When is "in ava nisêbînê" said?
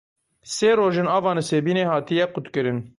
1.01-1.83